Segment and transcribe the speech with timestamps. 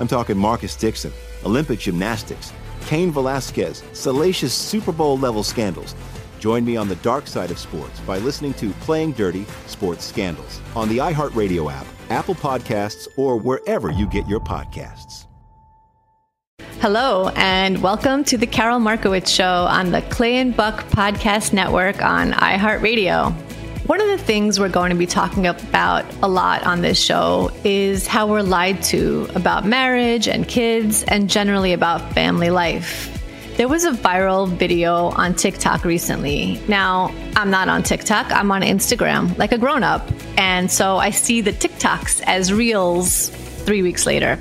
[0.00, 1.12] I'm talking Marcus Dixon,
[1.44, 2.54] Olympic gymnastics,
[2.86, 5.94] Cain Velasquez, salacious Super Bowl level scandals.
[6.38, 10.62] Join me on the dark side of sports by listening to Playing Dirty Sports Scandals
[10.74, 15.26] on the iHeartRadio app, Apple Podcasts, or wherever you get your podcasts.
[16.80, 22.02] Hello, and welcome to the Karol Markowicz Show on the Clay and Buck Podcast Network
[22.02, 23.49] on iHeartRadio.
[23.90, 27.50] One of the things we're going to be talking about a lot on this show
[27.64, 33.10] is how we're lied to about marriage and kids and generally about family life.
[33.56, 36.62] There was a viral video on TikTok recently.
[36.68, 40.08] Now, I'm not on TikTok, I'm on Instagram like a grown up.
[40.38, 44.38] And so I see the TikToks as reels three weeks later.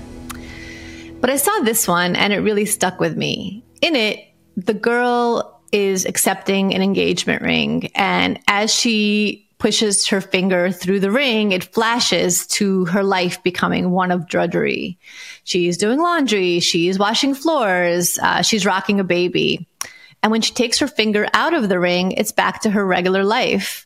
[1.21, 3.65] But I saw this one and it really stuck with me.
[3.81, 4.19] In it,
[4.57, 7.91] the girl is accepting an engagement ring.
[7.95, 13.91] And as she pushes her finger through the ring, it flashes to her life becoming
[13.91, 14.97] one of drudgery.
[15.43, 19.67] She's doing laundry, she's washing floors, uh, she's rocking a baby.
[20.23, 23.23] And when she takes her finger out of the ring, it's back to her regular
[23.23, 23.85] life.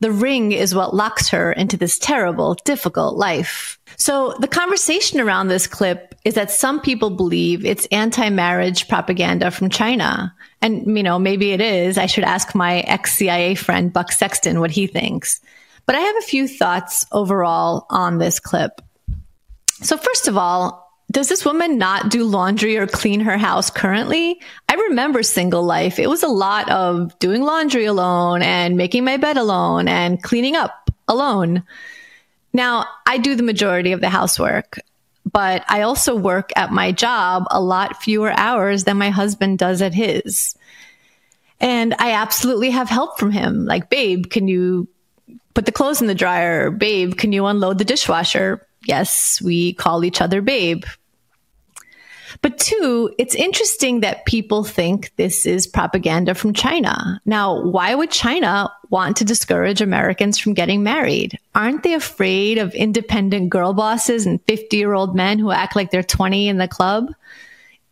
[0.00, 3.78] The ring is what locks her into this terrible, difficult life.
[3.96, 9.70] So the conversation around this clip is that some people believe it's anti-marriage propaganda from
[9.70, 10.34] China.
[10.62, 11.98] And, you know, maybe it is.
[11.98, 15.40] I should ask my ex-CIA friend, Buck Sexton, what he thinks.
[15.86, 18.80] But I have a few thoughts overall on this clip.
[19.82, 24.40] So first of all, does this woman not do laundry or clean her house currently?
[24.68, 25.98] I remember single life.
[25.98, 30.54] It was a lot of doing laundry alone and making my bed alone and cleaning
[30.54, 31.62] up alone.
[32.52, 34.80] Now, I do the majority of the housework,
[35.30, 39.80] but I also work at my job a lot fewer hours than my husband does
[39.80, 40.56] at his.
[41.60, 43.64] And I absolutely have help from him.
[43.64, 44.88] Like, babe, can you
[45.54, 46.70] put the clothes in the dryer?
[46.70, 48.67] Babe, can you unload the dishwasher?
[48.88, 50.84] Yes, we call each other babe.
[52.40, 57.20] But two, it's interesting that people think this is propaganda from China.
[57.24, 61.38] Now, why would China want to discourage Americans from getting married?
[61.54, 65.90] Aren't they afraid of independent girl bosses and 50 year old men who act like
[65.90, 67.12] they're 20 in the club?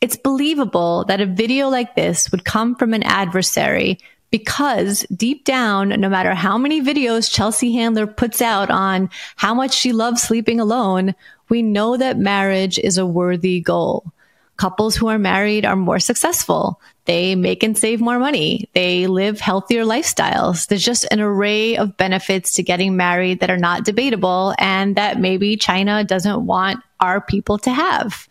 [0.01, 3.99] It's believable that a video like this would come from an adversary
[4.31, 9.73] because deep down, no matter how many videos Chelsea Handler puts out on how much
[9.73, 11.15] she loves sleeping alone,
[11.49, 14.13] we know that marriage is a worthy goal.
[14.57, 16.81] Couples who are married are more successful.
[17.05, 18.69] They make and save more money.
[18.75, 20.67] They live healthier lifestyles.
[20.67, 25.21] There's just an array of benefits to getting married that are not debatable and that
[25.21, 28.27] maybe China doesn't want our people to have.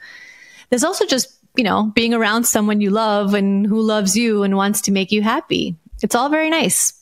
[0.70, 4.58] There's also just, you know, being around someone you love and who loves you and
[4.58, 5.78] wants to make you happy.
[6.06, 6.94] It's all very nice.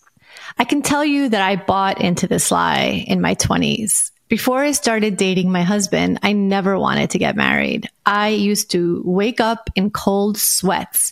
[0.57, 4.71] I can tell you that I bought into this lie in my 20s Before I
[4.71, 7.89] started dating my husband, I never wanted to get married.
[8.05, 11.11] I used to wake up in cold sweats,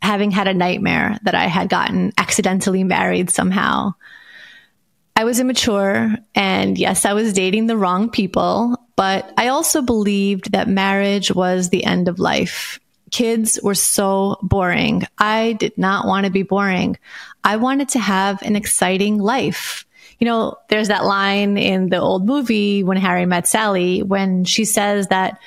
[0.00, 3.94] having had a nightmare that I had gotten accidentally married somehow.
[5.16, 10.52] I was immature and yes, I was dating the wrong people, but I also believed
[10.52, 12.78] that marriage was the end of life.
[13.14, 15.04] Kids were so boring.
[15.18, 16.98] I did not want to be boring.
[17.44, 19.86] I wanted to have an exciting life.
[20.18, 24.64] You know, there's that line in the old movie when Harry met Sally when she
[24.64, 25.38] says that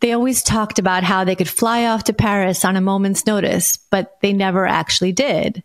[0.00, 3.78] they always talked about how they could fly off to Paris on a moment's notice,
[3.90, 5.62] but they never actually did.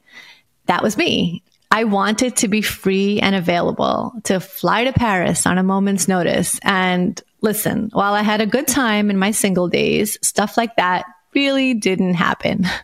[0.67, 1.43] That was me.
[1.69, 6.57] I wanted to be free and available to fly to Paris on a moment's notice.
[6.63, 11.03] And listen, while I had a good time in my single days, stuff like that
[11.35, 12.65] really didn't happen.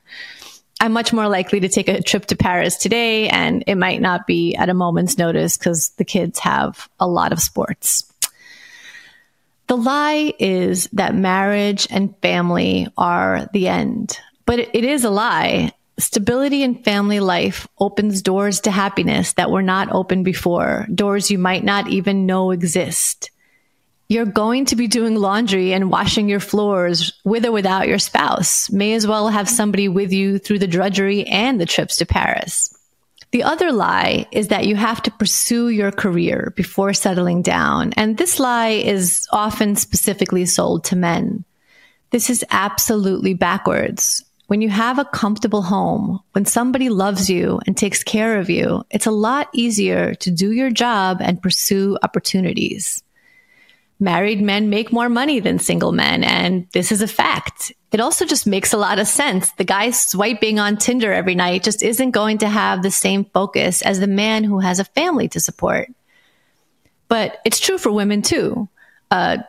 [0.81, 4.25] I'm much more likely to take a trip to Paris today, and it might not
[4.25, 8.09] be at a moment's notice because the kids have a lot of sports.
[9.67, 15.73] The lie is that marriage and family are the end, but it is a lie.
[15.99, 21.37] Stability in family life opens doors to happiness that were not open before, doors you
[21.37, 23.31] might not even know exist.
[24.11, 28.71] You're going to be doing laundry and washing your floors with or without your spouse.
[28.71, 32.75] May as well have somebody with you through the drudgery and the trips to Paris.
[33.29, 37.93] The other lie is that you have to pursue your career before settling down.
[37.97, 41.45] And this lie is often specifically sold to men.
[42.09, 44.25] This is absolutely backwards.
[44.47, 48.83] When you have a comfortable home, when somebody loves you and takes care of you,
[48.89, 53.03] it's a lot easier to do your job and pursue opportunities.
[53.99, 57.73] Married men make more money than single men, and this is a fact.
[57.91, 59.51] It also just makes a lot of sense.
[59.53, 63.81] The guy swiping on Tinder every night just isn't going to have the same focus
[63.81, 65.89] as the man who has a family to support.
[67.09, 68.69] But it's true for women too.
[69.11, 69.39] Uh,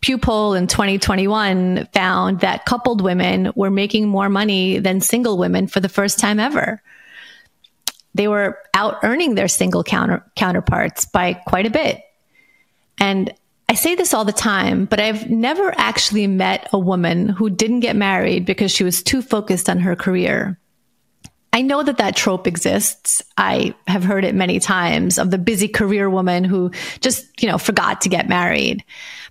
[0.00, 5.66] Pew poll in 2021 found that coupled women were making more money than single women
[5.66, 6.82] for the first time ever.
[8.14, 12.02] They were out earning their single counter, counterparts by quite a bit.
[12.98, 13.32] And
[13.70, 17.80] I say this all the time, but I've never actually met a woman who didn't
[17.80, 20.58] get married because she was too focused on her career.
[21.52, 23.22] I know that that trope exists.
[23.36, 27.58] I have heard it many times of the busy career woman who just, you know,
[27.58, 28.84] forgot to get married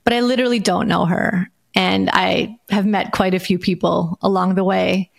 [0.04, 1.52] but I literally don't know her.
[1.76, 5.12] And I have met quite a few people along the way.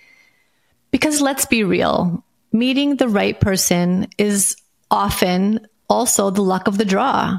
[0.91, 4.57] Because let's be real, meeting the right person is
[4.91, 7.39] often also the luck of the draw.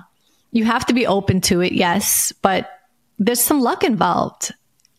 [0.51, 2.69] You have to be open to it, yes, but
[3.17, 4.53] there's some luck involved.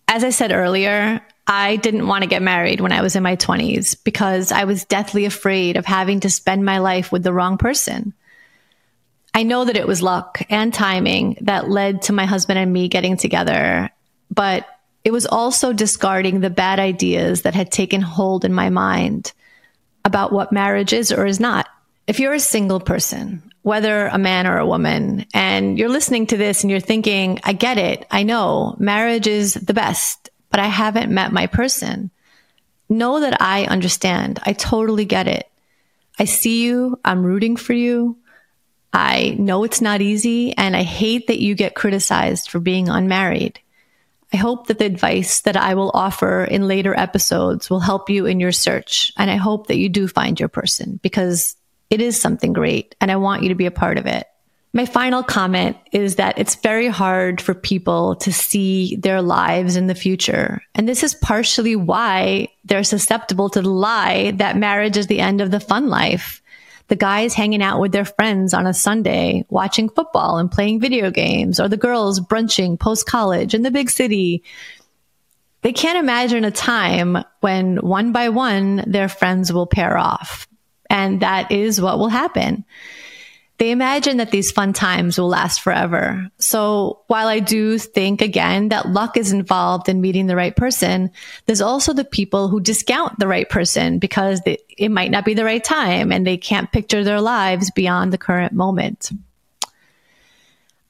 [0.08, 3.36] As I said earlier, I didn't want to get married when I was in my
[3.36, 7.58] 20s because I was deathly afraid of having to spend my life with the wrong
[7.58, 8.14] person.
[9.34, 12.88] I know that it was luck and timing that led to my husband and me
[12.88, 13.90] getting together,
[14.30, 14.66] but
[15.04, 19.32] it was also discarding the bad ideas that had taken hold in my mind
[20.04, 21.66] about what marriage is or is not.
[22.06, 26.36] If you're a single person, whether a man or a woman, and you're listening to
[26.36, 28.06] this and you're thinking, I get it.
[28.10, 32.10] I know marriage is the best, but I haven't met my person.
[32.88, 34.40] Know that I understand.
[34.44, 35.48] I totally get it.
[36.18, 36.98] I see you.
[37.04, 38.18] I'm rooting for you.
[38.92, 43.58] I know it's not easy and I hate that you get criticized for being unmarried.
[44.32, 48.26] I hope that the advice that I will offer in later episodes will help you
[48.26, 49.12] in your search.
[49.16, 51.56] And I hope that you do find your person because
[51.92, 54.26] it is something great and I want you to be a part of it.
[54.72, 59.86] My final comment is that it's very hard for people to see their lives in
[59.86, 60.62] the future.
[60.74, 65.42] And this is partially why they're susceptible to the lie that marriage is the end
[65.42, 66.42] of the fun life
[66.88, 71.10] the guys hanging out with their friends on a Sunday, watching football and playing video
[71.10, 74.42] games, or the girls brunching post college in the big city.
[75.62, 80.46] They can't imagine a time when one by one their friends will pair off.
[80.92, 82.64] And that is what will happen
[83.62, 86.28] they imagine that these fun times will last forever.
[86.38, 91.12] So while I do think again that luck is involved in meeting the right person,
[91.46, 95.34] there's also the people who discount the right person because they, it might not be
[95.34, 99.12] the right time and they can't picture their lives beyond the current moment.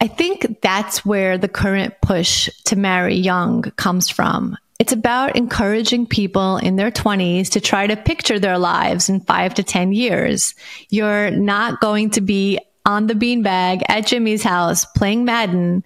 [0.01, 4.57] I think that's where the current push to marry young comes from.
[4.83, 9.55] It's about encouraging people in their 20s to try to picture their lives in five
[9.55, 10.57] to 10 years.
[10.91, 15.85] You're not going to be on the beanbag at Jimmy's house playing Madden.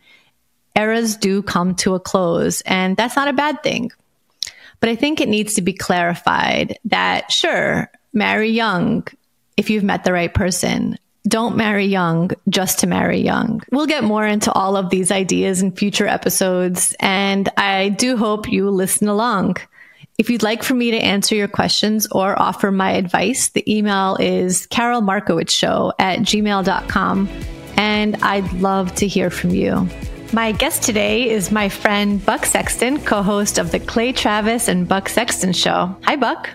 [0.74, 3.90] Eras do come to a close, and that's not a bad thing.
[4.80, 9.06] But I think it needs to be clarified that sure, marry young
[9.58, 10.96] if you've met the right person.
[11.26, 13.62] Don't marry young just to marry young.
[13.72, 18.48] We'll get more into all of these ideas in future episodes, and I do hope
[18.48, 19.56] you listen along.
[20.18, 24.16] If you'd like for me to answer your questions or offer my advice, the email
[24.20, 27.28] is karolmarkowiczshow at gmail.com,
[27.76, 29.88] and I'd love to hear from you.
[30.32, 34.88] My guest today is my friend Buck Sexton, co host of the Clay Travis and
[34.88, 35.96] Buck Sexton Show.
[36.04, 36.50] Hi, Buck.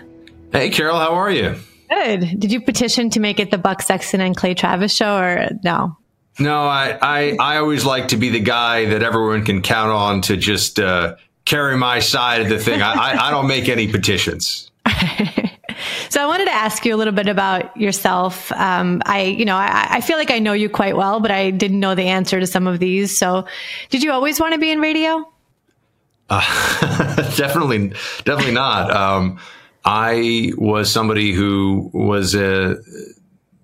[0.52, 1.56] Hey, Karol, how are you?
[1.92, 2.40] Good.
[2.40, 5.96] Did you petition to make it the Buck Sexton and Clay Travis show or no?
[6.38, 10.22] No, I, I, I always like to be the guy that everyone can count on
[10.22, 12.80] to just uh, carry my side of the thing.
[12.80, 14.70] I, I, I don't make any petitions.
[16.08, 18.50] so I wanted to ask you a little bit about yourself.
[18.52, 21.50] Um, I, you know, I, I, feel like I know you quite well, but I
[21.50, 23.16] didn't know the answer to some of these.
[23.16, 23.46] So,
[23.90, 25.24] did you always want to be in radio?
[26.30, 27.88] Uh, definitely,
[28.24, 28.90] definitely not.
[28.90, 29.38] Um,
[29.84, 32.76] I was somebody who was a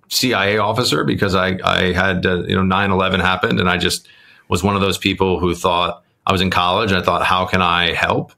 [0.09, 4.09] CIA officer because I, I had, uh, you know, 9 11 happened and I just
[4.49, 6.91] was one of those people who thought I was in college.
[6.91, 8.33] And I thought, how can I help?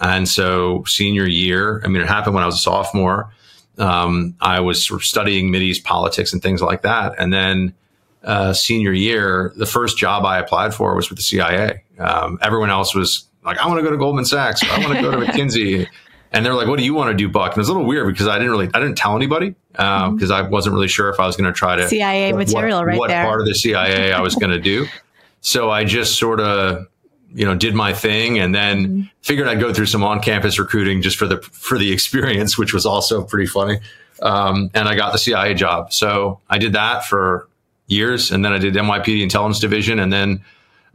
[0.00, 3.32] And so, senior year, I mean, it happened when I was a sophomore.
[3.78, 7.14] Um, I was sort of studying Mideast politics and things like that.
[7.18, 7.74] And then,
[8.22, 11.82] uh, senior year, the first job I applied for was with the CIA.
[11.98, 14.62] Um, everyone else was like, I want to go to Goldman Sachs.
[14.62, 15.88] I want to go to McKinsey.
[16.32, 17.86] And they're like, "What do you want to do, Buck?" And it was a little
[17.86, 20.32] weird because I didn't really, I didn't tell anybody because um, mm-hmm.
[20.32, 22.98] I wasn't really sure if I was going to try to CIA what, material right
[22.98, 23.24] what there.
[23.24, 24.86] part of the CIA I was going to do.
[25.40, 26.88] So I just sort of,
[27.32, 29.02] you know, did my thing, and then mm-hmm.
[29.22, 32.84] figured I'd go through some on-campus recruiting just for the for the experience, which was
[32.84, 33.78] also pretty funny.
[34.20, 35.92] Um, and I got the CIA job.
[35.92, 37.48] So I did that for
[37.86, 40.44] years, and then I did NYPD Intelligence Division, and then,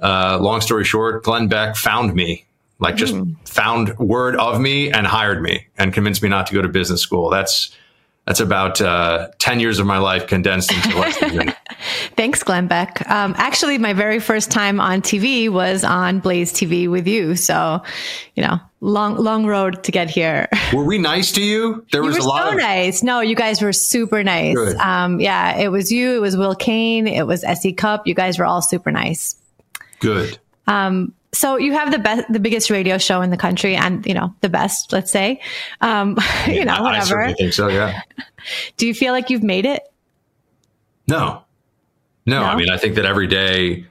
[0.02, 2.46] uh, long story short, Glenn Beck found me
[2.84, 3.36] like just mm.
[3.48, 7.02] found word of me and hired me and convinced me not to go to business
[7.02, 7.30] school.
[7.30, 7.76] That's
[8.26, 11.54] that's about uh, 10 years of my life condensed into less than
[12.16, 13.10] Thanks, Glenn Beck.
[13.10, 17.36] Um, actually, my very first time on TV was on Blaze TV with you.
[17.36, 17.82] So,
[18.36, 20.48] you know, long, long road to get here.
[20.74, 21.86] Were we nice to you?
[21.92, 23.04] There you was a lot so of nice.
[23.04, 24.58] No, you guys were super nice.
[24.80, 26.16] Um, yeah, it was you.
[26.16, 27.08] It was Will Cain.
[27.08, 28.08] It was SE Cupp.
[28.08, 29.36] You guys were all super nice.
[30.00, 30.38] Good.
[30.68, 34.14] Um, so you have the best, the biggest radio show in the country, and you
[34.14, 34.94] know the best.
[34.94, 35.42] Let's say,
[35.82, 37.22] um, you know, whatever.
[37.22, 37.68] I think so.
[37.68, 38.02] Yeah.
[38.78, 39.84] Do you feel like you've made it?
[41.08, 41.44] No.
[42.26, 42.46] no, no.
[42.46, 43.86] I mean, I think that every day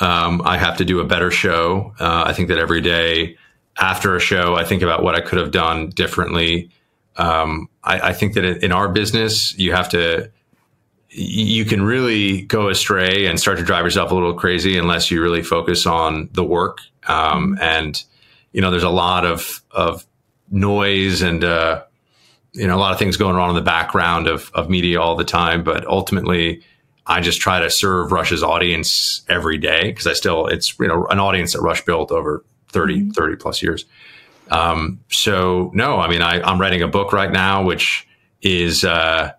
[0.00, 1.94] um, I have to do a better show.
[1.98, 3.36] Uh, I think that every day
[3.78, 6.70] after a show, I think about what I could have done differently.
[7.16, 10.30] Um, I, I, think that in our business, you have to
[11.18, 15.22] you can really go astray and start to drive yourself a little crazy unless you
[15.22, 16.80] really focus on the work.
[17.06, 17.62] Um, mm-hmm.
[17.62, 18.02] and
[18.52, 20.06] you know, there's a lot of of
[20.50, 21.82] noise and uh,
[22.52, 25.16] you know a lot of things going on in the background of of media all
[25.16, 25.64] the time.
[25.64, 26.62] But ultimately,
[27.06, 31.06] I just try to serve Rush's audience every day because I still it's you know
[31.06, 33.10] an audience that Rush built over 30, mm-hmm.
[33.12, 33.86] 30 plus years.
[34.50, 38.06] Um, so no, I mean I, I'm writing a book right now, which
[38.42, 39.32] is uh,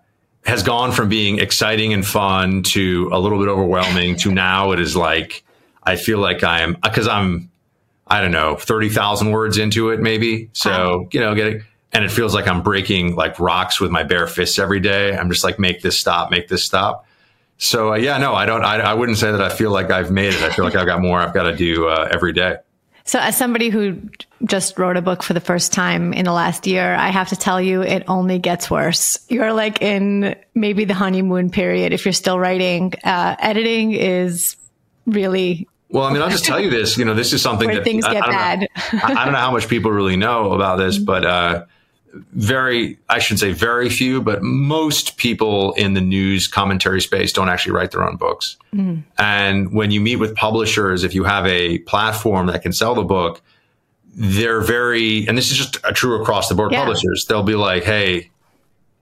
[0.48, 4.80] has gone from being exciting and fun to a little bit overwhelming to now it
[4.80, 5.44] is like
[5.82, 7.50] I feel like I am because I'm
[8.06, 10.48] I don't know thirty thousand words into it maybe.
[10.54, 11.62] So you know, getting
[11.92, 15.16] and it feels like I'm breaking like rocks with my bare fists every day.
[15.16, 17.06] I'm just like make this stop, make this stop.
[17.58, 18.64] So uh, yeah, no, I don't.
[18.64, 20.42] I, I wouldn't say that I feel like I've made it.
[20.42, 22.56] I feel like I've got more I've got to do uh, every day.
[23.08, 24.02] So, as somebody who
[24.44, 27.36] just wrote a book for the first time in the last year, I have to
[27.36, 29.18] tell you, it only gets worse.
[29.30, 32.92] You're like in maybe the honeymoon period if you're still writing.
[33.02, 34.56] Uh, editing is
[35.06, 35.66] really.
[35.88, 36.98] Well, I mean, I'll just tell you this.
[36.98, 38.60] You know, this is something that things get I, I bad.
[38.60, 41.64] Know, I don't know how much people really know about this, but uh,
[42.32, 47.48] very, I should say very few, but most people in the news commentary space don't
[47.48, 48.56] actually write their own books.
[48.74, 49.04] Mm.
[49.18, 53.04] And when you meet with publishers, if you have a platform that can sell the
[53.04, 53.42] book,
[54.14, 56.80] they're very, and this is just a true across the board yeah.
[56.80, 57.26] publishers.
[57.26, 58.30] They'll be like, Hey,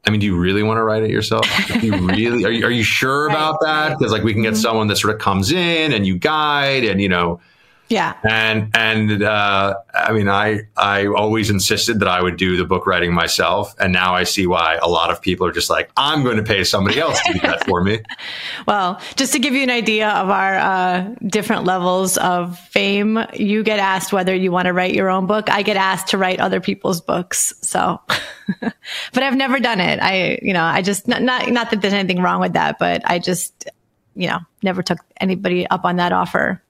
[0.05, 1.47] I mean, do you really want to write it yourself?
[1.67, 3.99] Do you really, are you, are you sure about that?
[3.99, 4.63] Because like we can get mm-hmm.
[4.63, 7.41] someone that sort of comes in and you guide and, you know,
[7.89, 8.17] yeah.
[8.29, 12.87] And and uh, I mean, I I always insisted that I would do the book
[12.87, 16.25] writing myself, and now I see why a lot of people are just like, I'm
[16.25, 18.01] going to pay somebody else to do that for me.
[18.67, 23.63] well, just to give you an idea of our uh, different levels of fame, you
[23.63, 25.49] get asked whether you want to write your own book.
[25.49, 27.55] I get asked to write other people's books.
[27.63, 28.01] So,
[28.61, 30.01] but I've never done it.
[30.01, 33.03] I you know I just not not not that there's anything wrong with that, but
[33.05, 33.69] I just
[34.17, 36.61] you know never took anybody up on that offer.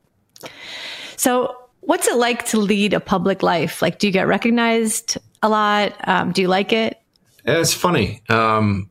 [1.16, 3.80] So, what's it like to lead a public life?
[3.82, 5.94] Like, do you get recognized a lot?
[6.04, 7.00] Um, do you like it?
[7.44, 8.23] It's funny.
[8.28, 8.90] Um,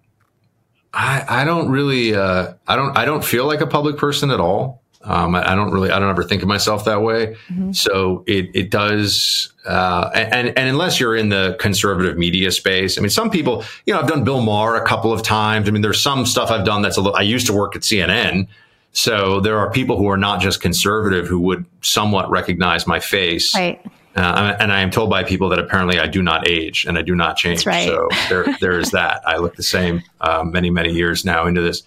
[0.93, 4.39] I, I don't really, uh, I don't, I don't feel like a public person at
[4.39, 4.81] all.
[5.03, 7.35] Um, I, I, don't really, I don't ever think of myself that way.
[7.49, 7.73] Mm-hmm.
[7.73, 13.01] So it, it does, uh, and, and unless you're in the conservative media space, I
[13.01, 15.67] mean, some people, you know, I've done Bill Maher a couple of times.
[15.67, 17.83] I mean, there's some stuff I've done that's a little, I used to work at
[17.83, 18.47] CNN.
[18.95, 23.53] So there are people who are not just conservative who would somewhat recognize my face.
[23.53, 23.85] Right.
[24.15, 27.01] Uh, and I am told by people that apparently I do not age and I
[27.01, 27.65] do not change.
[27.65, 27.89] Right.
[27.89, 29.21] So there, there is that.
[29.27, 31.83] I look the same uh, many, many years now into this.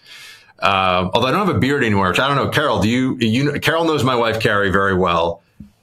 [0.58, 2.50] Uh, although I don't have a beard anymore, which I don't know.
[2.50, 3.16] Karol, do you?
[3.20, 5.40] You Karol knows my wife Carrie very well.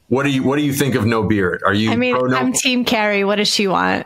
[0.09, 1.63] What do you What do you think of no beard?
[1.65, 1.91] Are you?
[1.91, 3.23] I mean, no- I'm Team Carrie.
[3.23, 4.05] What does she want?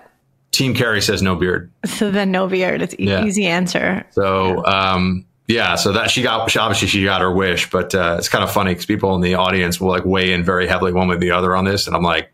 [0.51, 1.71] Team Carrie says no beard.
[1.85, 2.81] So then no beard.
[2.81, 3.25] It's yeah.
[3.25, 4.05] easy answer.
[4.11, 4.91] So yeah.
[4.93, 8.29] um, yeah, so that she got she, obviously she got her wish, but uh, it's
[8.29, 11.07] kind of funny because people in the audience will like weigh in very heavily one
[11.07, 12.31] way or the other on this, and I'm like,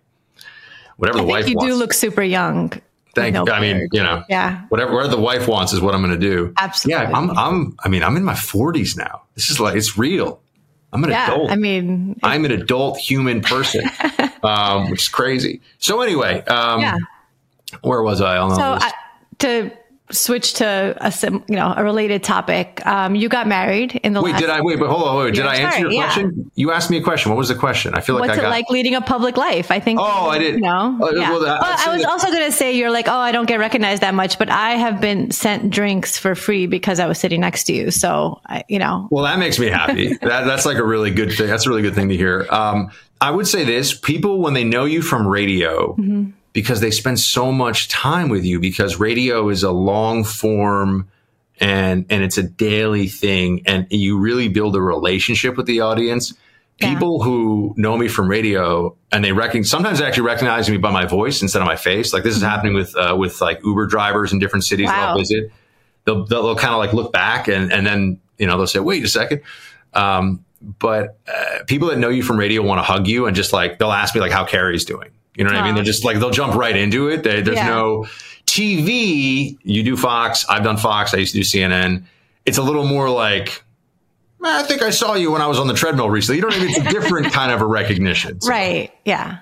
[0.98, 1.50] whatever I the wife wants.
[1.50, 1.74] you wants.
[1.74, 2.74] do look super young.
[3.16, 3.50] Thank you.
[3.50, 6.20] I mean, you know, yeah, whatever, whatever the wife wants is what I'm going to
[6.20, 6.54] do.
[6.58, 7.02] Absolutely.
[7.02, 9.22] Yeah, I'm, I'm, I mean, I'm in my 40s now.
[9.36, 10.42] This is like, it's real.
[10.92, 11.50] I'm an yeah, adult.
[11.50, 13.90] I mean, I'm an adult human person,
[14.44, 15.62] um, which is crazy.
[15.78, 16.98] So anyway, um, yeah.
[17.82, 18.84] where was I on so all this?
[18.84, 18.92] I,
[19.40, 19.72] to
[20.12, 22.86] switch to a sim, you know a related topic.
[22.86, 24.38] Um, you got married in the wait.
[24.38, 24.80] Did I wait?
[24.80, 25.26] But hold on.
[25.26, 25.34] Wait.
[25.34, 26.04] Did I answer your yeah.
[26.04, 26.52] question?
[26.56, 27.32] You asked me a question.
[27.32, 27.96] What was the question?
[27.96, 28.48] I feel like What's I got.
[28.48, 29.72] it like leading a public life?
[29.72, 30.00] I think.
[30.00, 30.62] Oh, I didn't.
[30.62, 31.00] No.
[31.02, 31.32] Uh, yeah.
[31.32, 33.60] well, well, I was that, also going to say you're like, oh, I don't get
[33.60, 37.42] recognized that much, but I have been sent drinks for free because I was sitting
[37.42, 37.92] next to you.
[37.92, 39.08] So, I, you know.
[39.10, 40.14] Well, that makes me happy.
[40.22, 41.48] that, that's like a really good thing.
[41.48, 42.46] That's a really good thing to hear.
[42.50, 45.94] Um, I would say this: people when they know you from radio.
[45.94, 51.08] Mm-hmm because they spend so much time with you because radio is a long form
[51.60, 56.34] and and it's a daily thing and you really build a relationship with the audience
[56.80, 56.94] yeah.
[56.94, 60.92] people who know me from radio and they reckon sometimes they actually recognize me by
[60.92, 62.50] my voice instead of my face like this is mm-hmm.
[62.50, 64.94] happening with uh, with like uber drivers in different cities wow.
[64.94, 65.52] that i'll visit
[66.06, 68.80] they'll, they'll, they'll kind of like look back and and then you know they'll say
[68.80, 69.42] wait a second
[69.94, 73.52] um, but uh, people that know you from radio want to hug you and just
[73.52, 75.76] like they'll ask me like how carrie's doing you know what I mean?
[75.76, 77.24] They're just like, they'll jump right into it.
[77.24, 77.68] They, there's yeah.
[77.68, 78.08] no
[78.46, 79.58] TV.
[79.64, 80.46] You do Fox.
[80.48, 81.14] I've done Fox.
[81.14, 82.04] I used to do CNN.
[82.46, 83.64] It's a little more like,
[84.44, 86.40] I think I saw you when I was on the treadmill recently.
[86.40, 86.70] You I mean?
[86.70, 88.40] It's a different kind of a recognition.
[88.42, 88.50] So.
[88.56, 88.92] Right.
[89.04, 89.40] Yeah.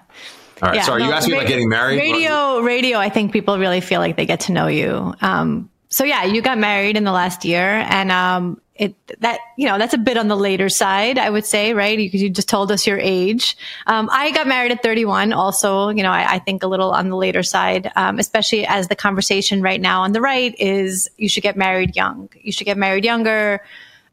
[0.62, 0.76] All right.
[0.76, 1.02] Yeah, Sorry.
[1.02, 1.98] No, you asked me about getting married.
[1.98, 2.98] Radio, radio.
[2.98, 5.14] I think people really feel like they get to know you.
[5.22, 9.68] Um, so yeah, you got married in the last year and, um, it that you
[9.68, 12.00] know that's a bit on the later side i would say right?
[12.00, 13.56] You, you, just told us your age.
[13.86, 17.10] Um, i got married at 31 also you know I, I think a little on
[17.10, 21.30] the later side um, especially as the conversation right now on the right is you
[21.30, 22.30] should get married young.
[22.42, 23.62] You should get married younger.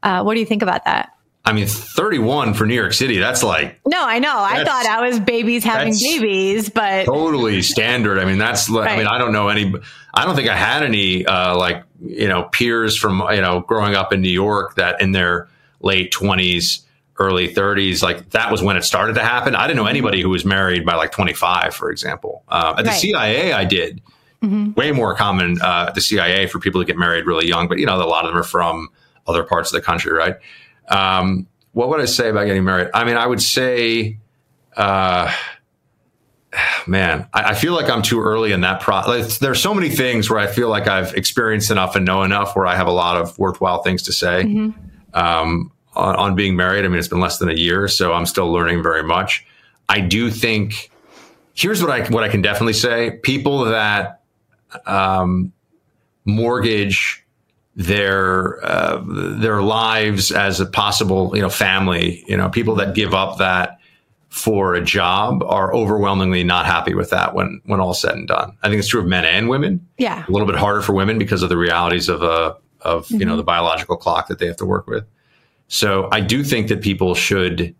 [0.03, 3.41] Uh, what do you think about that I mean, 31 for New York City, that's
[3.41, 3.79] like.
[3.87, 4.35] No, I know.
[4.37, 7.05] I thought I was babies having babies, but.
[7.05, 8.19] Totally standard.
[8.19, 8.91] I mean, that's, right.
[8.91, 9.73] I mean, I don't know any,
[10.13, 13.95] I don't think I had any, uh, like, you know, peers from, you know, growing
[13.95, 15.49] up in New York that in their
[15.79, 16.81] late 20s,
[17.17, 19.55] early 30s, like that was when it started to happen.
[19.55, 22.43] I didn't know anybody who was married by like 25, for example.
[22.49, 22.99] Uh, at the right.
[22.99, 24.01] CIA, I did.
[24.43, 24.73] Mm-hmm.
[24.73, 27.79] Way more common uh, at the CIA for people to get married really young, but,
[27.79, 28.89] you know, a lot of them are from
[29.27, 30.35] other parts of the country, right?
[30.91, 32.89] Um, what would I say about getting married?
[32.93, 34.19] I mean, I would say,
[34.75, 35.33] uh,
[36.85, 39.37] man, I, I, feel like I'm too early in that process.
[39.37, 42.67] There's so many things where I feel like I've experienced enough and know enough where
[42.67, 44.43] I have a lot of worthwhile things to say.
[44.43, 45.17] Mm-hmm.
[45.17, 48.25] Um, on, on, being married, I mean, it's been less than a year, so I'm
[48.25, 49.45] still learning very much.
[49.89, 50.89] I do think
[51.53, 54.21] here's what I what I can definitely say: people that
[54.85, 55.51] um,
[56.23, 57.25] mortgage
[57.75, 63.13] their uh, their lives as a possible you know family you know people that give
[63.13, 63.77] up that
[64.29, 68.57] for a job are overwhelmingly not happy with that when when all said and done
[68.61, 71.17] i think it's true of men and women yeah a little bit harder for women
[71.17, 73.19] because of the realities of a uh, of mm-hmm.
[73.19, 73.37] you know mm-hmm.
[73.37, 75.05] the biological clock that they have to work with
[75.67, 77.73] so i do think that people should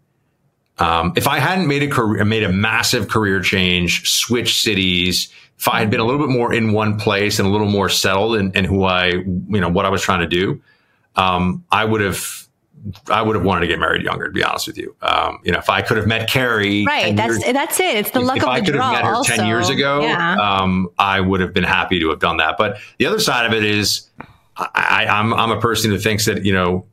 [0.78, 5.68] um, if i hadn't made a career made a massive career change switch cities if
[5.68, 8.36] I had been a little bit more in one place and a little more settled
[8.36, 10.60] in, in who I, you know, what I was trying to do,
[11.16, 12.48] um, I would have,
[13.12, 14.26] I would have wanted to get married younger.
[14.26, 17.16] To be honest with you, um, you know, if I could have met Carrie, right?
[17.16, 17.96] That's years, that's it.
[17.96, 19.36] It's the luck if of I the could have met her also.
[19.36, 20.36] ten years ago, yeah.
[20.42, 22.58] um, I would have been happy to have done that.
[22.58, 24.10] But the other side of it is,
[24.58, 26.88] I, I'm I'm a person who thinks that you know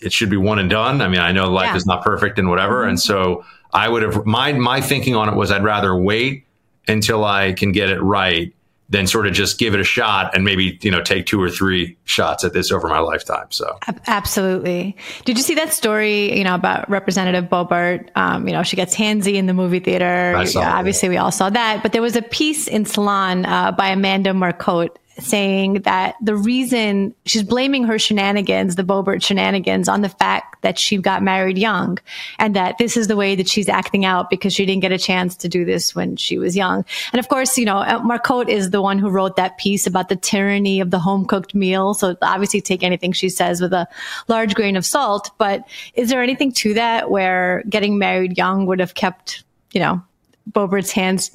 [0.00, 1.02] it should be one and done.
[1.02, 1.76] I mean, I know life yeah.
[1.76, 2.90] is not perfect and whatever, mm-hmm.
[2.90, 3.44] and so
[3.74, 6.46] I would have my my thinking on it was I'd rather wait
[6.88, 8.52] until I can get it right
[8.90, 11.48] than sort of just give it a shot and maybe you know take two or
[11.48, 13.78] three shots at this over my lifetime so.
[14.06, 14.96] Absolutely.
[15.24, 18.10] Did you see that story you know about representative Boebert.
[18.16, 20.34] um, you know she gets handsy in the movie theater?
[20.36, 23.72] I saw obviously we all saw that but there was a piece in salon uh,
[23.72, 30.00] by amanda marcotte saying that the reason she's blaming her shenanigans, the Boebert shenanigans, on
[30.00, 31.98] the fact that she got married young
[32.38, 34.98] and that this is the way that she's acting out because she didn't get a
[34.98, 36.84] chance to do this when she was young.
[37.12, 40.08] And of course, you know, uh, Marcotte is the one who wrote that piece about
[40.08, 41.94] the tyranny of the home cooked meal.
[41.94, 43.86] So obviously take anything she says with a
[44.28, 45.30] large grain of salt.
[45.38, 50.02] But is there anything to that where getting married young would have kept, you know,
[50.50, 51.30] Boebert's hands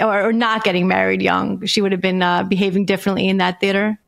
[0.00, 3.60] or, or, not getting married young, she would have been uh, behaving differently in that
[3.60, 3.98] theater?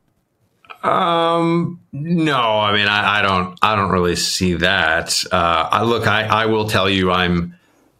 [0.83, 5.23] Um, no, I mean, I, I don't, I don't really see that.
[5.31, 7.55] Uh, I look, I, I will tell you, I'm,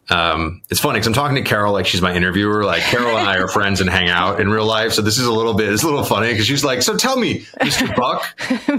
[0.10, 2.64] um, it's funny because I'm talking to Karol like she's my interviewer.
[2.64, 5.26] Like Karol and I are friends and hang out in real life, so this is
[5.26, 7.94] a little bit, it's a little funny because she's like, "So tell me, Mr.
[7.96, 8.24] Buck,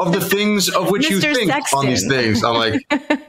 [0.00, 1.78] of the things of which you think Sexton.
[1.78, 2.80] on these things." I'm like,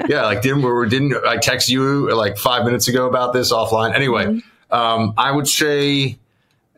[0.08, 3.94] "Yeah, like didn't we didn't I text you like five minutes ago about this offline?"
[3.94, 4.74] Anyway, mm-hmm.
[4.74, 6.18] um, I would say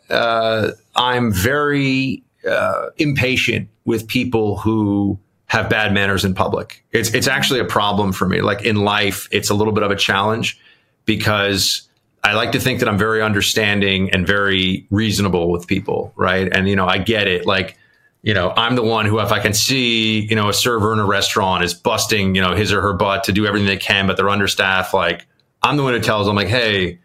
[0.10, 6.84] uh, I'm very uh, impatient with people who have bad manners in public.
[6.92, 8.42] It's it's actually a problem for me.
[8.42, 10.60] Like in life, it's a little bit of a challenge
[11.06, 11.88] because
[12.24, 16.48] I like to think that I'm very understanding and very reasonable with people, right?
[16.56, 17.46] And you know, I get it.
[17.46, 17.78] Like,
[18.22, 21.00] you know, I'm the one who, if I can see, you know, a server in
[21.00, 24.06] a restaurant is busting, you know, his or her butt to do everything they can,
[24.06, 24.94] but they're understaffed.
[24.94, 25.26] Like,
[25.64, 27.00] I'm the one who tells them, like, hey,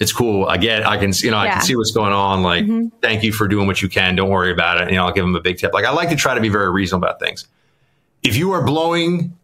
[0.00, 0.46] it's cool.
[0.46, 1.50] I get, I can, you know, yeah.
[1.50, 2.42] I can see what's going on.
[2.42, 2.88] Like, mm-hmm.
[3.02, 4.16] thank you for doing what you can.
[4.16, 4.90] Don't worry about it.
[4.90, 5.74] You know, I'll give them a big tip.
[5.74, 7.46] Like, I like to try to be very reasonable about things.
[8.22, 9.36] If you are blowing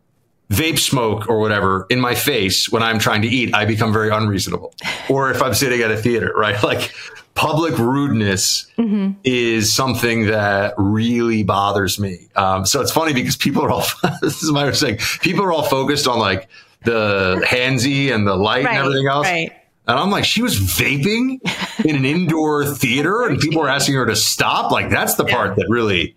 [0.53, 4.11] vape smoke or whatever in my face when I'm trying to eat, I become very
[4.11, 4.75] unreasonable.
[5.09, 6.61] or if I'm sitting at a theater, right?
[6.73, 6.95] Like
[7.35, 9.13] public rudeness mm-hmm.
[9.25, 12.29] is something that really bothers me.
[12.37, 13.85] Um, so it's funny because people are all,
[14.23, 16.49] this is my saying, people are all focused on like
[16.85, 19.27] the handsy and the light right, and everything else.
[19.27, 19.53] Right.
[19.87, 21.41] And I'm like, she was vaping
[21.85, 24.71] in an indoor theater and people were asking her to stop.
[24.71, 25.35] Like that's the yeah.
[25.35, 26.15] part that really,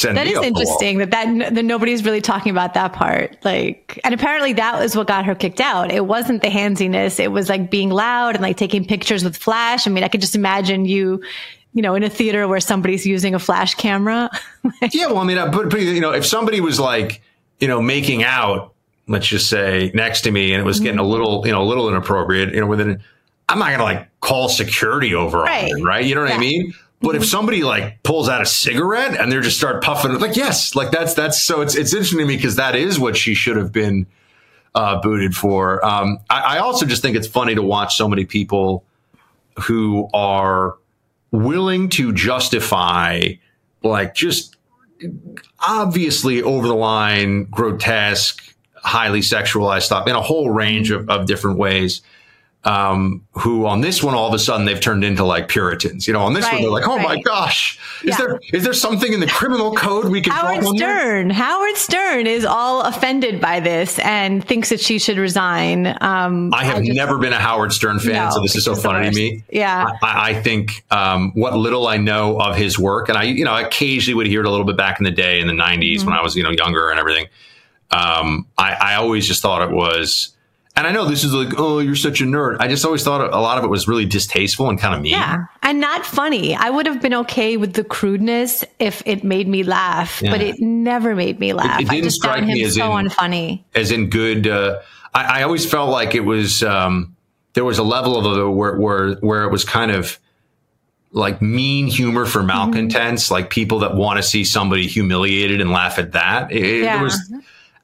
[0.00, 3.36] that is interesting that, that that nobody's really talking about that part.
[3.44, 5.90] Like, and apparently that was what got her kicked out.
[5.90, 7.18] It wasn't the handsiness.
[7.18, 9.86] It was like being loud and like taking pictures with flash.
[9.86, 11.22] I mean, I could just imagine you,
[11.74, 14.30] you know, in a theater where somebody's using a flash camera.
[14.92, 15.06] yeah.
[15.06, 17.20] Well, I mean, but, but, you know, if somebody was like,
[17.60, 18.72] you know, making out,
[19.08, 21.10] let's just say next to me and it was getting a mm-hmm.
[21.10, 23.02] little, you know, a little inappropriate, you know, within,
[23.48, 25.70] I'm not going to like call security over right.
[25.70, 26.04] on it, right?
[26.04, 26.36] You know what yeah.
[26.36, 26.72] I mean?
[27.02, 30.74] But if somebody like pulls out a cigarette and they're just start puffing, like yes,
[30.76, 33.56] like that's that's so it's it's interesting to me because that is what she should
[33.56, 34.06] have been
[34.74, 35.84] uh, booted for.
[35.84, 38.84] Um, I, I also just think it's funny to watch so many people
[39.64, 40.76] who are
[41.32, 43.22] willing to justify
[43.82, 44.56] like just
[45.66, 51.58] obviously over the line, grotesque, highly sexualized stuff in a whole range of, of different
[51.58, 52.02] ways
[52.64, 56.06] um, who on this one all of a sudden they've turned into like Puritans.
[56.06, 57.16] You know, on this right, one they're like, oh right.
[57.16, 58.16] my gosh, is yeah.
[58.16, 60.32] there is there something in the criminal code we can?
[60.32, 61.30] Howard Stern.
[61.30, 65.96] Howard Stern is all offended by this and thinks that she should resign.
[66.00, 68.64] Um, I have I just, never been a Howard Stern fan, no, so this is
[68.64, 69.42] so funny to me.
[69.50, 73.44] Yeah, I, I think um, what little I know of his work, and I you
[73.44, 75.96] know occasionally would hear it a little bit back in the day in the '90s
[75.96, 76.06] mm-hmm.
[76.06, 77.26] when I was you know younger and everything.
[77.90, 80.34] Um, I, I always just thought it was
[80.74, 82.56] and I know this is like, oh, you're such a nerd.
[82.58, 85.12] I just always thought a lot of it was really distasteful and kind of mean.
[85.12, 85.44] Yeah.
[85.62, 86.54] And not funny.
[86.54, 90.30] I would have been okay with the crudeness if it made me laugh, yeah.
[90.30, 91.80] but it never made me laugh.
[91.80, 93.64] It, it didn't strike me as so in, unfunny.
[93.74, 94.46] As in good.
[94.46, 94.80] Uh,
[95.12, 97.16] I, I, always felt like it was, um,
[97.52, 100.18] there was a level of it where, where, where it was kind of
[101.10, 103.34] like mean humor for malcontents, mm-hmm.
[103.34, 106.50] like people that want to see somebody humiliated and laugh at that.
[106.50, 106.98] It, yeah.
[106.98, 107.32] it was,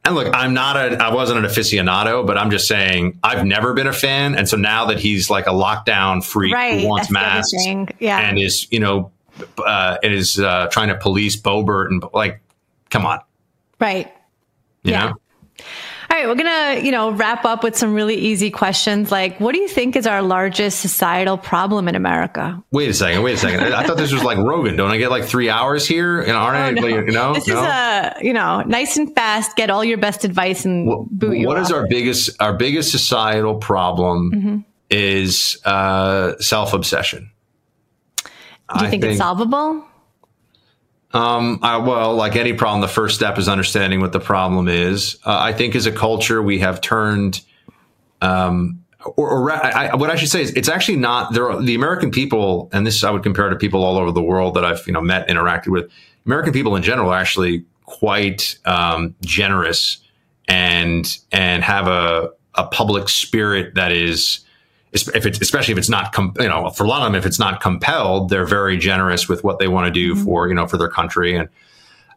[0.09, 3.73] and look, I'm not a, I wasn't an aficionado, but I'm just saying I've never
[3.75, 4.35] been a fan.
[4.35, 7.53] And so now that he's like a lockdown freak right, who wants masks
[7.99, 8.19] yeah.
[8.19, 9.13] and is, you know,
[9.65, 12.41] uh, and is uh, trying to police Boebert and like,
[12.91, 13.21] come on.
[13.81, 14.13] Right.
[14.83, 15.09] You yeah.
[15.09, 15.65] Know?
[16.19, 19.55] Right, we're going to, you know, wrap up with some really easy questions like what
[19.55, 22.61] do you think is our largest societal problem in America?
[22.73, 23.73] Wait a second, wait a second.
[23.73, 24.75] I, thought this was like Rogan.
[24.75, 26.21] Don't I get like 3 hours here?
[26.21, 26.89] And aren't oh, no.
[26.89, 27.35] I, you know?
[27.35, 27.61] This no?
[27.61, 31.39] is a, you know, nice and fast, get all your best advice and well, boot
[31.39, 34.59] you What is our biggest our biggest societal problem mm-hmm.
[34.91, 37.31] is uh, self-obsession.
[38.27, 38.31] Do
[38.75, 39.85] you think, think it's solvable?
[41.13, 45.19] Um, I, well, like any problem, the first step is understanding what the problem is.
[45.25, 47.41] Uh, I think as a culture, we have turned,
[48.21, 48.85] um,
[49.17, 51.51] or, or I, what I should say is it's actually not there.
[51.51, 54.55] Are, the American people, and this I would compare to people all over the world
[54.55, 55.91] that I've you know met, interacted with.
[56.27, 59.99] American people in general are actually quite um, generous
[60.47, 64.41] and and have a a public spirit that is
[64.93, 67.27] if it's especially if it's not com- you know for a lot of them if
[67.27, 70.25] it's not compelled they're very generous with what they want to do mm-hmm.
[70.25, 71.49] for you know for their country and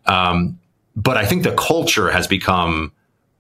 [0.05, 0.59] um,
[0.95, 2.91] but I think the culture has become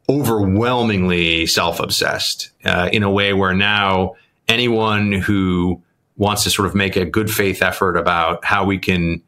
[0.09, 4.15] overwhelmingly self-obsessed uh, in a way where now
[4.47, 5.81] anyone who
[6.17, 9.21] wants to sort of make a good faith effort about how we can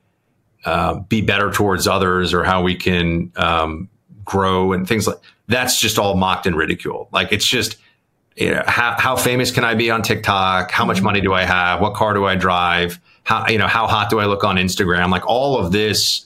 [0.66, 3.90] uh, be better towards others or how we can um,
[4.24, 7.08] grow and things like that's just all mocked and ridiculed.
[7.12, 7.78] Like it's just
[8.36, 10.72] you know, how, how famous can I be on TikTok?
[10.72, 11.06] How much mm-hmm.
[11.06, 11.82] money do I have?
[11.82, 13.00] What car do I drive?
[13.24, 15.12] How, you know, how hot do I look on Instagram?
[15.12, 16.26] Like all of this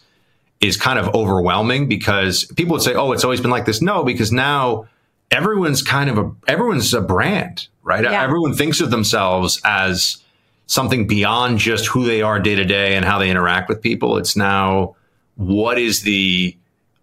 [0.61, 3.81] is kind of overwhelming because people would say, Oh, it's always been like this.
[3.81, 4.87] No, because now
[5.29, 8.03] everyone's kind of a, everyone's a brand, right?
[8.03, 8.23] Yeah.
[8.23, 10.17] Everyone thinks of themselves as
[10.65, 14.17] something beyond just who they are day to day and how they interact with people.
[14.17, 14.95] It's now
[15.35, 16.57] what is the,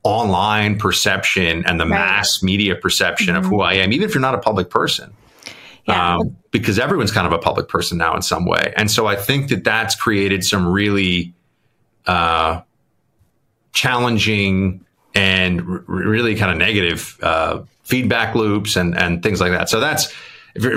[0.04, 1.98] online perception and the right.
[1.98, 3.44] mass media perception mm-hmm.
[3.44, 5.12] of who I am, even if you're not a public person.
[5.86, 6.16] Yeah.
[6.16, 8.72] Um, because everyone's kind of a public person now in some way.
[8.76, 11.34] And so I think that that's created some really
[12.06, 12.62] uh,
[13.72, 19.68] challenging and r- really kind of negative uh, feedback loops and, and things like that.
[19.68, 20.12] So that's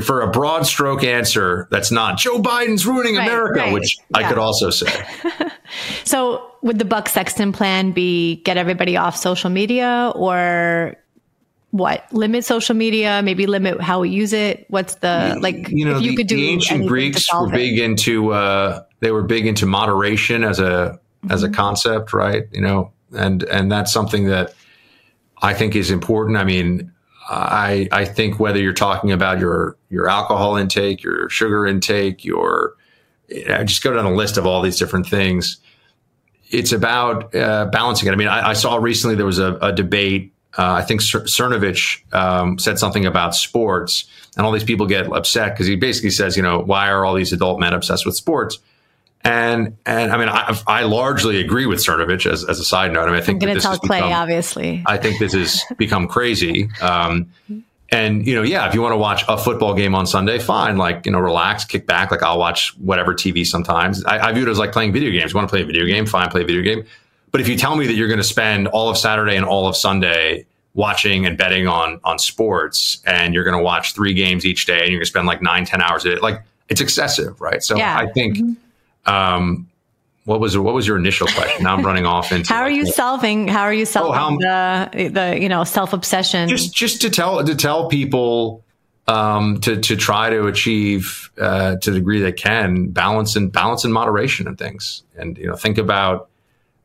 [0.03, 3.73] for a broad stroke answer, that's not Joe Biden's ruining right, America, right.
[3.73, 4.17] which yeah.
[4.17, 5.05] I could also say.
[6.03, 10.95] so would the Buck Sexton plan be get everybody off social media or
[11.71, 15.99] what limit social media maybe limit how we use it what's the like you know
[15.99, 17.83] you the, the ancient greeks were big it.
[17.83, 21.31] into uh, they were big into moderation as a mm-hmm.
[21.31, 21.55] as a mm-hmm.
[21.55, 24.53] concept right you know and and that's something that
[25.41, 26.91] i think is important i mean
[27.29, 32.73] i i think whether you're talking about your your alcohol intake your sugar intake your
[33.27, 35.57] you know, just go down a list of all these different things
[36.49, 38.11] it's about uh, balancing it.
[38.11, 40.33] I mean, I, I, saw recently there was a, a debate.
[40.57, 45.53] Uh, I think Cernovich um, said something about sports, and all these people get upset
[45.53, 48.59] because he basically says, you know, why are all these adult men obsessed with sports?
[49.27, 53.03] And and I mean, I, I largely agree with Cernovich as, as a side note.
[53.03, 54.83] I mean, I think I'm going to tell Clay, obviously.
[54.85, 56.69] I think this has become crazy.
[56.81, 57.29] Um,
[57.89, 60.77] and you know, yeah, if you want to watch a football game on Sunday, fine.
[60.77, 62.09] Like you know, relax, kick back.
[62.09, 64.03] Like I'll watch whatever TV sometimes.
[64.05, 65.33] I, I view it as like playing video games.
[65.33, 66.05] You want to play a video game?
[66.05, 66.85] Fine, play a video game.
[67.31, 69.67] But if you tell me that you're going to spend all of Saturday and all
[69.67, 74.45] of Sunday watching and betting on on sports, and you're going to watch three games
[74.45, 76.79] each day, and you're going to spend like nine, ten hours a day, like it's
[76.79, 77.61] excessive, right?
[77.61, 77.97] So yeah.
[77.97, 78.37] I think.
[78.37, 78.53] Mm-hmm.
[79.07, 79.67] Um,
[80.25, 81.63] what was what was your initial question?
[81.63, 82.53] Now I'm running off into.
[82.53, 83.47] how are you solving?
[83.47, 86.49] How are you solving oh, how, the the you know self obsession?
[86.49, 88.65] Just just to tell to tell people
[89.07, 93.85] um, to to try to achieve uh, to the degree they can balance and balance
[93.85, 96.29] and moderation and things, and you know think about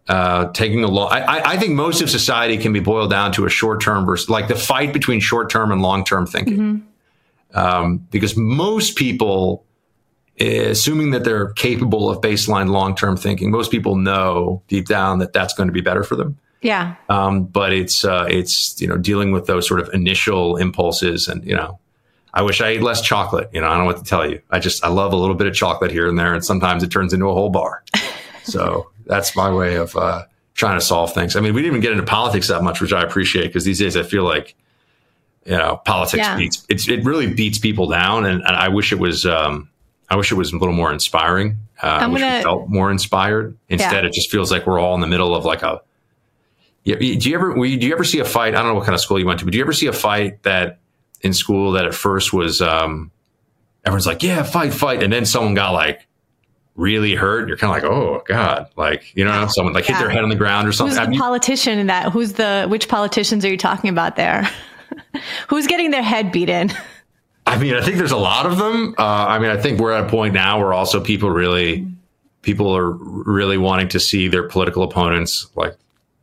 [0.07, 1.11] uh, taking a long.
[1.11, 4.29] I, I think most of society can be boiled down to a short term versus
[4.29, 7.59] like the fight between short term and long term thinking, mm-hmm.
[7.59, 9.65] um, because most people
[10.41, 15.33] assuming that they're capable of baseline long term thinking, most people know deep down that
[15.33, 16.39] that's going to be better for them.
[16.63, 16.95] Yeah.
[17.09, 21.45] Um, but it's uh, it's you know dealing with those sort of initial impulses, and
[21.45, 21.79] you know,
[22.33, 23.51] I wish I ate less chocolate.
[23.53, 24.41] You know, I don't know what to tell you.
[24.51, 26.91] I just I love a little bit of chocolate here and there, and sometimes it
[26.91, 27.83] turns into a whole bar.
[28.45, 31.35] so that's my way of uh, trying to solve things.
[31.35, 33.81] I mean, we didn't even get into politics that much, which I appreciate because these
[33.81, 34.55] days I feel like
[35.45, 36.37] you know politics yeah.
[36.37, 39.27] beats it's, it really beats people down, and, and I wish it was.
[39.27, 39.69] Um,
[40.13, 41.57] I wish it was a little more inspiring.
[41.83, 43.57] Uh, I wish gonna, we felt more inspired.
[43.71, 44.09] Instead, yeah.
[44.09, 45.81] it just feels like we're all in the middle of like a.
[46.85, 48.55] Yeah, do you ever do you ever see a fight?
[48.55, 49.87] I don't know what kind of school you went to, but do you ever see
[49.87, 50.81] a fight that
[51.23, 53.11] in school that at first was um,
[53.87, 56.07] everyone's like, yeah, fight, fight, and then someone got like
[56.75, 57.49] really hurt.
[57.49, 59.97] You're kind of like, oh god, like you know, someone like yeah.
[59.97, 60.99] hit their head on the ground or something.
[60.99, 62.13] Who's the politician in that?
[62.13, 64.47] Who's the which politicians are you talking about there?
[65.49, 66.71] Who's getting their head beat in?
[67.53, 68.95] I mean, I think there's a lot of them.
[68.99, 71.87] Uh, I mean, I think we're at a point now where also people really,
[72.43, 75.77] people are really wanting to see their political opponents like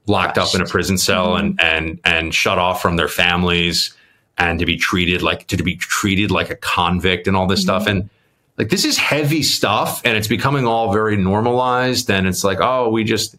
[0.07, 0.49] locked Gosh.
[0.49, 1.59] up in a prison cell mm-hmm.
[1.59, 3.95] and and and shut off from their families
[4.37, 7.81] and to be treated like to be treated like a convict and all this mm-hmm.
[7.81, 8.09] stuff and
[8.57, 12.89] like this is heavy stuff and it's becoming all very normalized and it's like oh
[12.89, 13.35] we just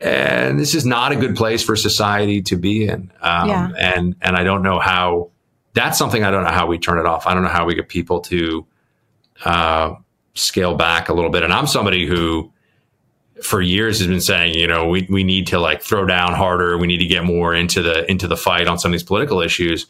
[0.00, 3.70] and this is not a good place for society to be in um, yeah.
[3.76, 5.30] and and I don't know how
[5.74, 7.26] that's something I don't know how we turn it off.
[7.26, 8.66] I don't know how we get people to
[9.44, 9.94] uh,
[10.34, 11.42] scale back a little bit.
[11.42, 12.52] And I'm somebody who,
[13.42, 16.78] for years, has been saying, you know, we we need to like throw down harder.
[16.78, 19.40] We need to get more into the into the fight on some of these political
[19.40, 19.86] issues.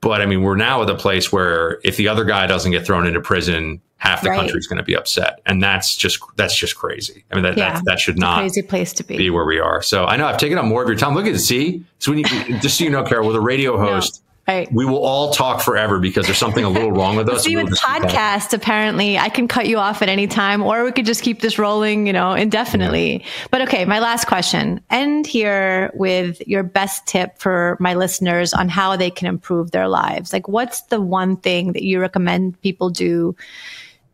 [0.00, 2.84] But I mean, we're now at the place where if the other guy doesn't get
[2.84, 4.38] thrown into prison, half the right.
[4.38, 7.24] country's going to be upset, and that's just that's just crazy.
[7.30, 9.16] I mean, that yeah, that, that, should not crazy place to be.
[9.16, 9.80] be where we are.
[9.80, 11.14] So I know I've taken up more of your time.
[11.14, 11.84] Look at see.
[12.00, 12.24] So when you
[12.60, 14.20] just so you know, Karol, with a radio host.
[14.22, 14.70] No Right.
[14.70, 17.44] We will all talk forever because there's something a little wrong with us.
[17.44, 21.06] See, with podcast, apparently, I can cut you off at any time, or we could
[21.06, 23.22] just keep this rolling, you know, indefinitely.
[23.22, 23.46] Yeah.
[23.50, 24.82] But okay, my last question.
[24.90, 29.88] End here with your best tip for my listeners on how they can improve their
[29.88, 30.30] lives.
[30.30, 33.34] Like, what's the one thing that you recommend people do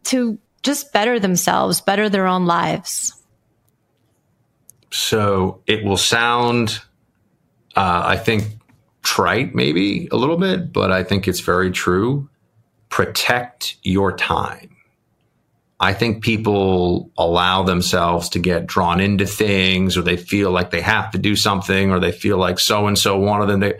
[0.05, 3.15] to just better themselves, better their own lives?
[4.93, 6.81] So it will sound,
[7.75, 8.45] uh, I think,
[9.03, 12.29] trite maybe a little bit, but I think it's very true.
[12.89, 14.77] Protect your time.
[15.79, 20.83] I think people allow themselves to get drawn into things or they feel like they
[20.83, 23.79] have to do something or they feel like so and so wanted them to.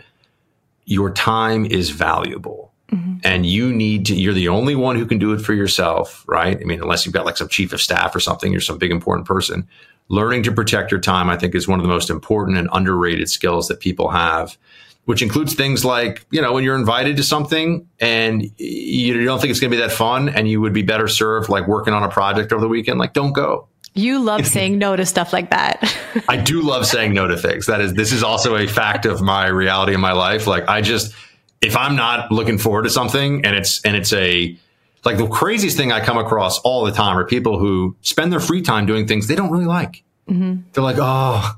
[0.85, 2.73] Your time is valuable.
[2.91, 3.17] Mm-hmm.
[3.23, 6.57] And you need to, you're the only one who can do it for yourself, right?
[6.59, 8.91] I mean, unless you've got like some chief of staff or something, you're some big
[8.91, 9.67] important person.
[10.09, 13.29] Learning to protect your time, I think, is one of the most important and underrated
[13.29, 14.57] skills that people have
[15.05, 19.51] which includes things like, you know, when you're invited to something and you don't think
[19.51, 22.03] it's going to be that fun and you would be better served like working on
[22.03, 23.67] a project over the weekend, like don't go.
[23.93, 25.83] You love saying no to stuff like that.
[26.29, 27.65] I do love saying no to things.
[27.65, 30.45] That is, this is also a fact of my reality in my life.
[30.47, 31.13] Like I just,
[31.61, 34.57] if I'm not looking forward to something and it's, and it's a,
[35.03, 38.39] like the craziest thing I come across all the time are people who spend their
[38.39, 40.03] free time doing things they don't really like.
[40.29, 40.61] Mm-hmm.
[40.73, 41.57] They're like, oh,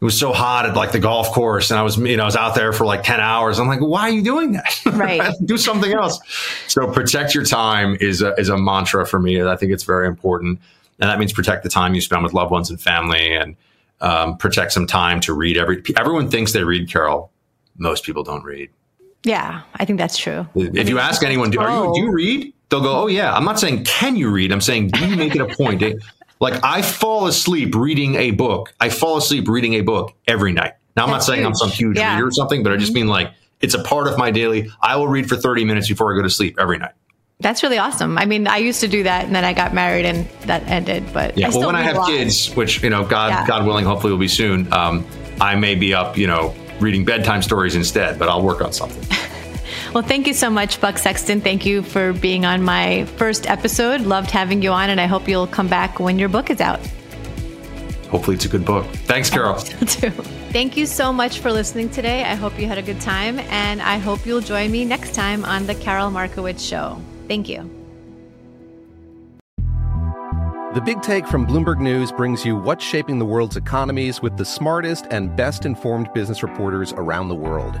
[0.00, 2.26] it was so hot at like the golf course and I was, you know, I
[2.26, 3.58] was out there for like 10 hours.
[3.58, 4.80] I'm like, why are you doing that?
[4.96, 5.32] Right.
[5.44, 6.20] Do something else.
[6.68, 9.42] So protect your time is a, is a mantra for me.
[9.42, 10.60] I think it's very important.
[10.98, 13.56] And that means protect the time you spend with loved ones and family and
[14.00, 15.56] um, protect some time to read.
[15.56, 17.30] Every Everyone thinks they read, Karol.
[17.76, 18.70] Most people don't read.
[19.24, 20.46] Yeah, I think that's true.
[20.54, 22.54] If you ask anyone, do, you, do you read?
[22.68, 23.34] They'll go, oh, yeah.
[23.34, 24.52] I'm not saying, can you read?
[24.52, 25.82] I'm saying, do you make it a point?
[26.40, 28.74] Like I fall asleep reading a book.
[28.80, 30.72] I fall asleep reading a book every night.
[30.96, 31.46] Now I'm That's not saying huge.
[31.46, 32.14] I'm some huge yeah.
[32.14, 33.00] reader or something, but I just mm-hmm.
[33.00, 34.70] mean like it's a part of my daily.
[34.82, 36.92] I will read for 30 minutes before I go to sleep every night.
[37.40, 38.16] That's really awesome.
[38.16, 41.04] I mean, I used to do that, and then I got married, and that ended.
[41.12, 43.46] But yeah, well, when I have kids, which you know, God, yeah.
[43.46, 45.06] God willing, hopefully will be soon, um,
[45.38, 48.18] I may be up, you know, reading bedtime stories instead.
[48.18, 49.04] But I'll work on something.
[49.96, 51.40] Well, thank you so much, Buck Sexton.
[51.40, 54.02] Thank you for being on my first episode.
[54.02, 56.80] Loved having you on, and I hope you'll come back when your book is out.
[58.10, 58.84] Hopefully, it's a good book.
[59.06, 59.58] Thanks, Karol.
[59.60, 60.10] too.
[60.52, 62.24] Thank you so much for listening today.
[62.24, 65.46] I hope you had a good time, and I hope you'll join me next time
[65.46, 67.00] on The Karol Markowicz Show.
[67.26, 67.62] Thank you.
[70.74, 74.44] The Big Take from Bloomberg News brings you what's shaping the world's economies with the
[74.44, 77.80] smartest and best informed business reporters around the world.